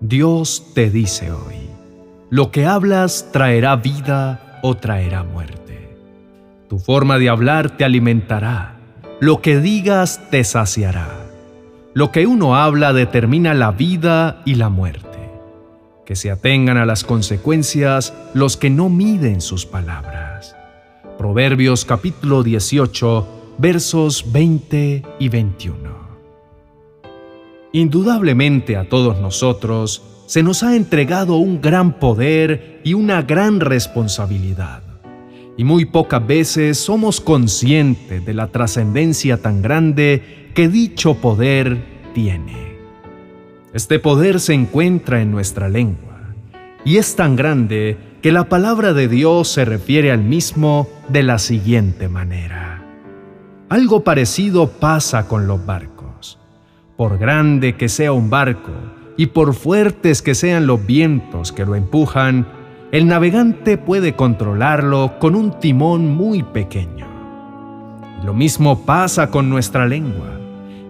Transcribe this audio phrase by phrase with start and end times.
[0.00, 1.68] Dios te dice hoy,
[2.30, 5.94] lo que hablas traerá vida o traerá muerte.
[6.70, 8.78] Tu forma de hablar te alimentará,
[9.20, 11.06] lo que digas te saciará.
[11.92, 15.18] Lo que uno habla determina la vida y la muerte.
[16.06, 20.56] Que se atengan a las consecuencias los que no miden sus palabras.
[21.18, 25.89] Proverbios capítulo 18, versos 20 y 21.
[27.72, 34.82] Indudablemente a todos nosotros se nos ha entregado un gran poder y una gran responsabilidad.
[35.56, 42.76] Y muy pocas veces somos conscientes de la trascendencia tan grande que dicho poder tiene.
[43.72, 46.34] Este poder se encuentra en nuestra lengua
[46.84, 51.38] y es tan grande que la palabra de Dios se refiere al mismo de la
[51.38, 52.84] siguiente manera.
[53.68, 55.99] Algo parecido pasa con los barcos.
[57.00, 58.72] Por grande que sea un barco
[59.16, 62.46] y por fuertes que sean los vientos que lo empujan,
[62.92, 67.06] el navegante puede controlarlo con un timón muy pequeño.
[68.22, 70.28] lo mismo pasa con nuestra lengua.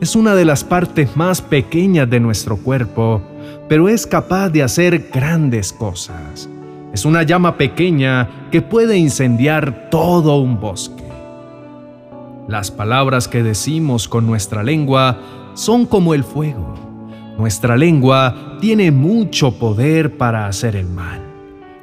[0.00, 3.20] Es una de las partes más pequeñas de nuestro cuerpo,
[3.68, 6.48] pero es capaz de hacer grandes cosas.
[6.94, 11.04] Es una llama pequeña que puede incendiar todo un bosque.
[12.48, 15.18] Las palabras que decimos con nuestra lengua
[15.58, 16.74] son como el fuego.
[17.36, 21.20] Nuestra lengua tiene mucho poder para hacer el mal.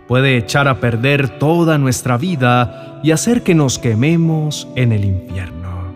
[0.07, 5.93] Puede echar a perder toda nuestra vida y hacer que nos quememos en el infierno.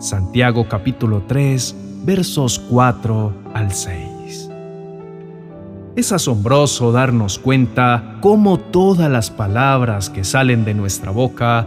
[0.00, 4.50] Santiago capítulo 3 versos 4 al 6.
[5.96, 11.66] Es asombroso darnos cuenta cómo todas las palabras que salen de nuestra boca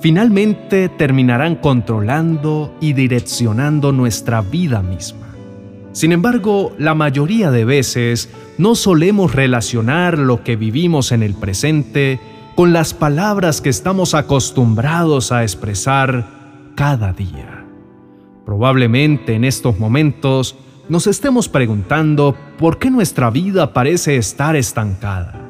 [0.00, 5.28] finalmente terminarán controlando y direccionando nuestra vida misma.
[5.92, 12.20] Sin embargo, la mayoría de veces no solemos relacionar lo que vivimos en el presente
[12.54, 16.26] con las palabras que estamos acostumbrados a expresar
[16.76, 17.64] cada día.
[18.44, 20.56] Probablemente en estos momentos
[20.88, 25.40] nos estemos preguntando por qué nuestra vida parece estar estancada,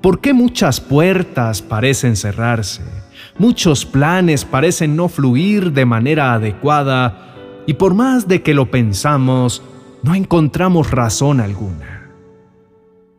[0.00, 2.82] por qué muchas puertas parecen cerrarse,
[3.38, 7.34] Muchos planes parecen no fluir de manera adecuada
[7.66, 9.62] y por más de que lo pensamos,
[10.02, 12.10] no encontramos razón alguna.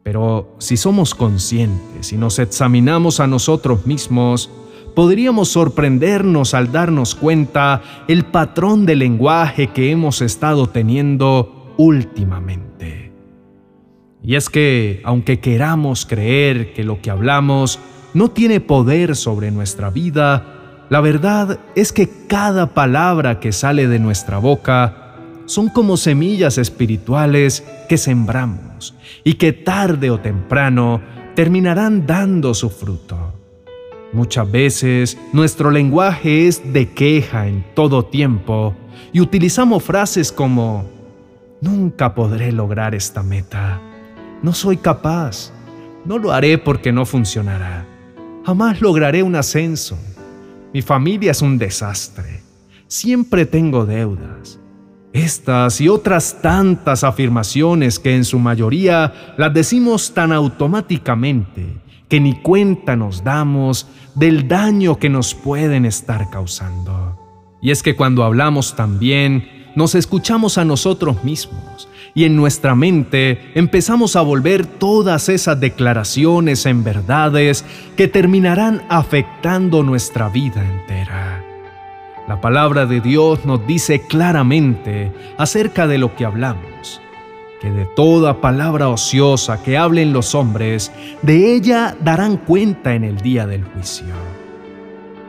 [0.03, 4.51] Pero si somos conscientes y nos examinamos a nosotros mismos,
[4.95, 13.11] podríamos sorprendernos al darnos cuenta el patrón de lenguaje que hemos estado teniendo últimamente.
[14.21, 17.79] Y es que, aunque queramos creer que lo que hablamos
[18.13, 23.99] no tiene poder sobre nuestra vida, la verdad es que cada palabra que sale de
[23.99, 25.15] nuestra boca
[25.45, 31.01] son como semillas espirituales que sembramos y que tarde o temprano
[31.35, 33.33] terminarán dando su fruto.
[34.13, 38.75] Muchas veces nuestro lenguaje es de queja en todo tiempo
[39.11, 40.85] y utilizamos frases como,
[41.61, 43.81] nunca podré lograr esta meta,
[44.43, 45.51] no soy capaz,
[46.05, 47.92] no lo haré porque no funcionará.
[48.45, 49.97] Jamás lograré un ascenso.
[50.73, 52.41] Mi familia es un desastre.
[52.87, 54.59] Siempre tengo deudas.
[55.13, 61.77] Estas y otras tantas afirmaciones que en su mayoría las decimos tan automáticamente
[62.09, 67.19] que ni cuenta nos damos del daño que nos pueden estar causando.
[67.61, 73.51] Y es que cuando hablamos también, nos escuchamos a nosotros mismos y en nuestra mente
[73.55, 81.43] empezamos a volver todas esas declaraciones en verdades que terminarán afectando nuestra vida entera.
[82.27, 87.01] La palabra de Dios nos dice claramente acerca de lo que hablamos,
[87.59, 90.91] que de toda palabra ociosa que hablen los hombres,
[91.21, 94.13] de ella darán cuenta en el día del juicio.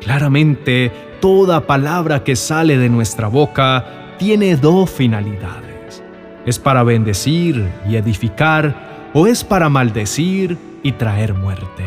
[0.00, 5.74] Claramente, toda palabra que sale de nuestra boca tiene dos finalidades
[6.46, 11.84] ¿Es para bendecir y edificar o es para maldecir y traer muerte?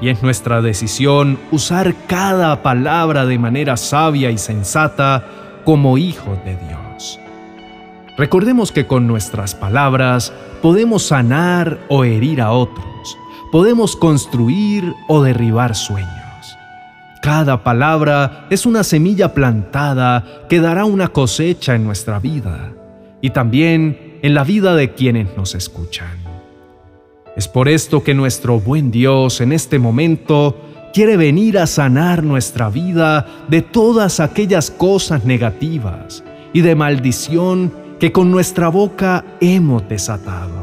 [0.00, 5.24] Y es nuestra decisión usar cada palabra de manera sabia y sensata
[5.64, 7.18] como hijos de Dios.
[8.16, 13.18] Recordemos que con nuestras palabras podemos sanar o herir a otros,
[13.50, 16.21] podemos construir o derribar sueños.
[17.22, 22.72] Cada palabra es una semilla plantada que dará una cosecha en nuestra vida
[23.20, 26.18] y también en la vida de quienes nos escuchan.
[27.36, 30.56] Es por esto que nuestro buen Dios en este momento
[30.92, 38.10] quiere venir a sanar nuestra vida de todas aquellas cosas negativas y de maldición que
[38.10, 40.60] con nuestra boca hemos desatado.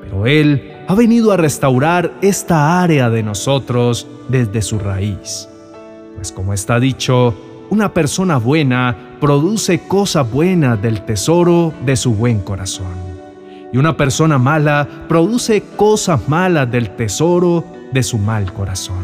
[0.00, 5.46] cuando Él ha venido a restaurar esta área de nosotros desde su raíz.
[6.20, 7.34] Pues como está dicho,
[7.70, 12.92] una persona buena produce cosas buenas del tesoro de su buen corazón.
[13.72, 19.02] Y una persona mala produce cosas malas del tesoro de su mal corazón.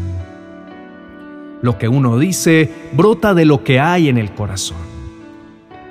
[1.63, 4.77] Lo que uno dice brota de lo que hay en el corazón.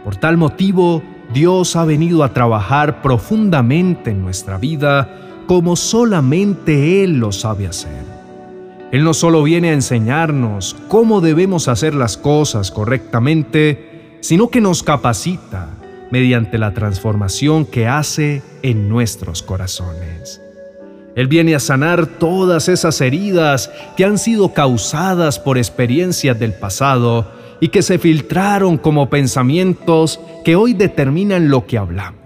[0.05, 1.03] Por tal motivo,
[1.35, 8.16] Dios ha venido a trabajar profundamente en nuestra vida como solamente Él lo sabe hacer.
[8.93, 14.83] Él no solo viene a enseñarnos cómo debemos hacer las cosas correctamente, sino que nos
[14.83, 15.71] capacita
[16.11, 20.41] mediante la transformación que hace en nuestros corazones.
[21.17, 27.33] Él viene a sanar todas esas heridas que han sido causadas por experiencias del pasado
[27.59, 32.26] y que se filtraron como pensamientos que hoy determinan lo que hablamos.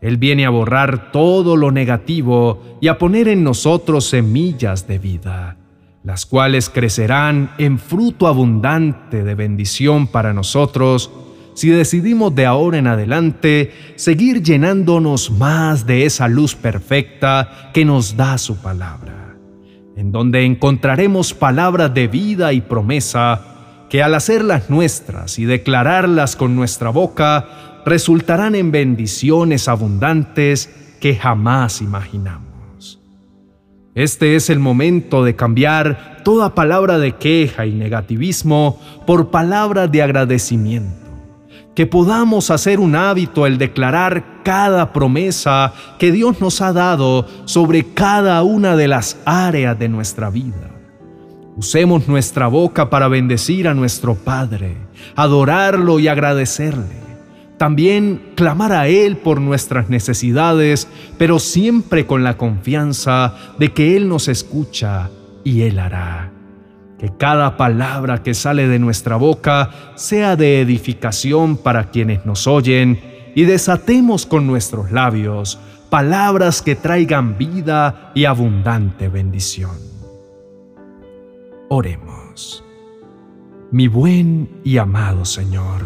[0.00, 5.56] Él viene a borrar todo lo negativo y a poner en nosotros semillas de vida,
[6.04, 11.10] las cuales crecerán en fruto abundante de bendición para nosotros
[11.58, 18.16] si decidimos de ahora en adelante seguir llenándonos más de esa luz perfecta que nos
[18.16, 19.34] da su palabra,
[19.96, 26.54] en donde encontraremos palabras de vida y promesa que al hacerlas nuestras y declararlas con
[26.54, 30.70] nuestra boca, resultarán en bendiciones abundantes
[31.00, 33.00] que jamás imaginamos.
[33.94, 40.02] Este es el momento de cambiar toda palabra de queja y negativismo por palabras de
[40.02, 41.08] agradecimiento
[41.78, 47.94] que podamos hacer un hábito el declarar cada promesa que Dios nos ha dado sobre
[47.94, 50.72] cada una de las áreas de nuestra vida.
[51.56, 54.76] Usemos nuestra boca para bendecir a nuestro Padre,
[55.14, 57.07] adorarlo y agradecerle.
[57.58, 60.88] También clamar a Él por nuestras necesidades,
[61.18, 65.10] pero siempre con la confianza de que Él nos escucha
[65.44, 66.32] y Él hará.
[66.98, 73.00] Que cada palabra que sale de nuestra boca sea de edificación para quienes nos oyen
[73.34, 75.58] y desatemos con nuestros labios
[75.90, 79.76] palabras que traigan vida y abundante bendición.
[81.68, 82.64] Oremos.
[83.70, 85.82] Mi buen y amado Señor,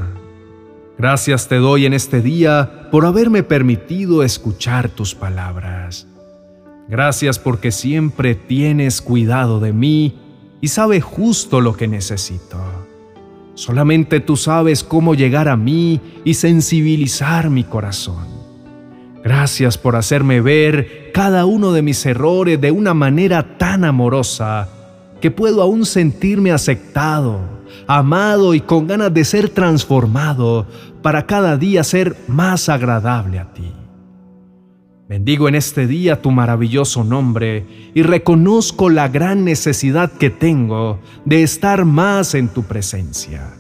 [0.99, 6.07] gracias te doy en este día por haberme permitido escuchar tus palabras.
[6.89, 10.19] Gracias porque siempre tienes cuidado de mí
[10.61, 12.59] y sabe justo lo que necesito.
[13.55, 18.27] Solamente tú sabes cómo llegar a mí y sensibilizar mi corazón.
[19.23, 24.69] Gracias por hacerme ver cada uno de mis errores de una manera tan amorosa
[25.21, 27.41] que puedo aún sentirme aceptado,
[27.87, 30.67] amado y con ganas de ser transformado
[31.03, 33.73] para cada día ser más agradable a ti.
[35.09, 41.43] Bendigo en este día tu maravilloso nombre y reconozco la gran necesidad que tengo de
[41.43, 43.51] estar más en tu presencia,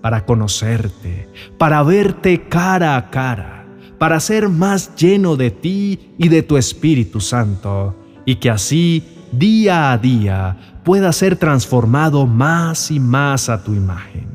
[0.00, 1.28] para conocerte,
[1.58, 3.66] para verte cara a cara,
[3.98, 9.92] para ser más lleno de ti y de tu Espíritu Santo, y que así, día
[9.92, 14.26] a día, pueda ser transformado más y más a tu imagen.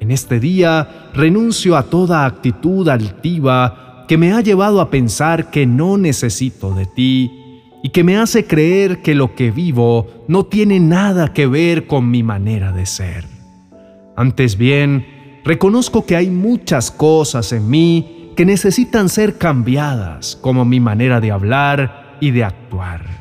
[0.00, 5.66] En este día renuncio a toda actitud altiva que me ha llevado a pensar que
[5.66, 7.30] no necesito de ti
[7.82, 12.10] y que me hace creer que lo que vivo no tiene nada que ver con
[12.10, 13.24] mi manera de ser.
[14.16, 15.06] Antes bien,
[15.44, 21.30] reconozco que hay muchas cosas en mí que necesitan ser cambiadas, como mi manera de
[21.30, 23.17] hablar y de actuar.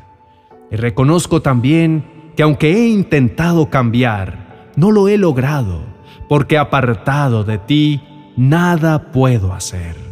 [0.71, 5.81] Y reconozco también que aunque he intentado cambiar, no lo he logrado,
[6.29, 8.01] porque apartado de ti,
[8.35, 10.07] nada puedo hacer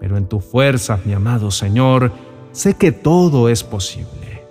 [0.00, 2.12] pero en tu fuerza, mi amado Señor,
[2.52, 4.44] sé que todo es posible.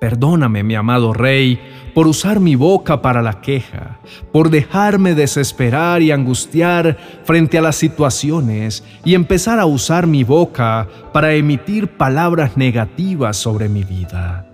[0.00, 1.60] Perdóname, mi amado Rey,
[1.94, 3.99] por usar mi boca para la queja,
[4.32, 10.88] por dejarme desesperar y angustiar frente a las situaciones y empezar a usar mi boca
[11.12, 14.46] para emitir palabras negativas sobre mi vida,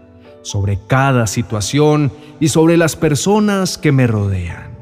[0.43, 4.77] sobre cada situación y sobre las personas que me rodean.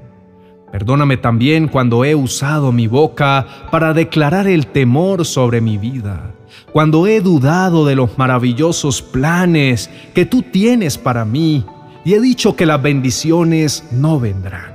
[0.75, 6.33] Perdóname también cuando he usado mi boca para declarar el temor sobre mi vida,
[6.73, 11.64] cuando he dudado de los maravillosos planes que tú tienes para mí
[12.04, 14.75] y he dicho que las bendiciones no vendrán.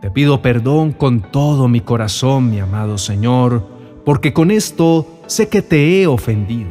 [0.00, 3.66] Te pido perdón con todo mi corazón, mi amado Señor,
[4.04, 6.70] porque con esto sé que te he ofendido,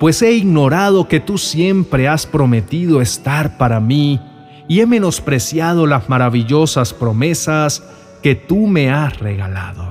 [0.00, 4.20] pues he ignorado que tú siempre has prometido estar para mí
[4.68, 7.84] y he menospreciado las maravillosas promesas
[8.20, 9.86] que tú me has regalado.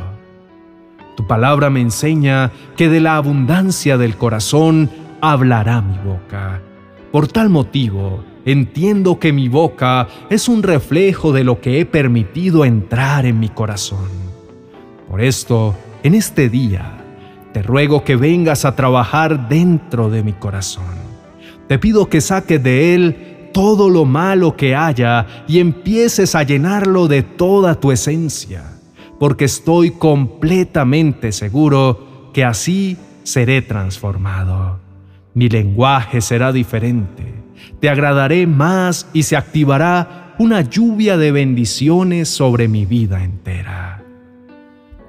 [1.15, 4.89] Tu palabra me enseña que de la abundancia del corazón
[5.22, 6.62] hablará mi boca.
[7.12, 12.66] Por tal motivo, entiendo que mi boca es un reflejo de lo que he permitido
[12.66, 14.10] entrar en mi corazón.
[15.10, 16.98] Por esto, en este día,
[17.54, 21.06] te ruego que vengas a trabajar dentro de mi corazón.
[21.68, 27.08] Te pido que saques de él todo lo malo que haya y empieces a llenarlo
[27.08, 28.76] de toda tu esencia
[29.20, 34.85] porque estoy completamente seguro que así seré transformado.
[35.36, 37.25] Mi lenguaje será diferente,
[37.82, 44.01] te agradaré más y se activará una lluvia de bendiciones sobre mi vida entera.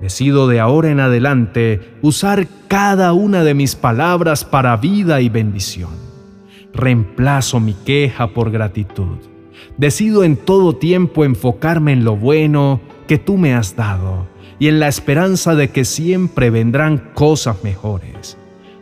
[0.01, 5.91] Decido de ahora en adelante usar cada una de mis palabras para vida y bendición.
[6.75, 9.19] Reemplazo mi queja por gratitud.
[9.79, 14.27] Decido en todo tiempo enfocarme en lo bueno, que tú me has dado
[14.59, 18.37] y en la esperanza de que siempre vendrán cosas mejores.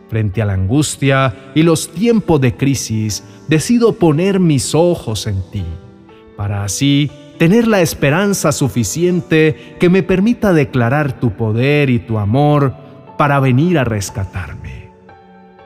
[0.09, 5.63] Frente a la angustia y los tiempos de crisis, decido poner mis ojos en ti,
[6.37, 12.73] para así tener la esperanza suficiente que me permita declarar tu poder y tu amor
[13.17, 14.89] para venir a rescatarme.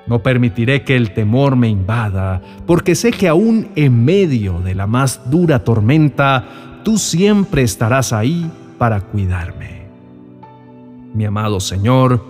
[0.07, 4.87] No permitiré que el temor me invada, porque sé que aún en medio de la
[4.87, 9.83] más dura tormenta, tú siempre estarás ahí para cuidarme.
[11.13, 12.23] Mi amado Señor,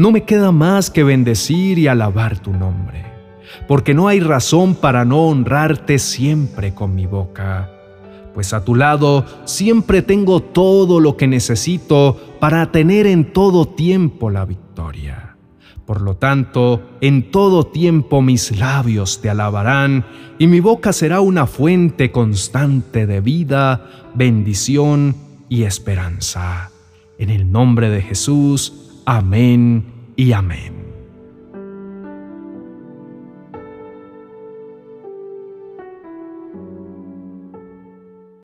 [0.00, 3.04] no me queda más que bendecir y alabar tu nombre,
[3.68, 7.70] porque no hay razón para no honrarte siempre con mi boca,
[8.32, 14.30] pues a tu lado siempre tengo todo lo que necesito para tener en todo tiempo
[14.30, 15.36] la victoria.
[15.84, 20.06] Por lo tanto, en todo tiempo mis labios te alabarán
[20.38, 25.14] y mi boca será una fuente constante de vida, bendición
[25.50, 26.70] y esperanza.
[27.18, 29.84] En el nombre de Jesús, amén
[30.16, 30.79] y amén.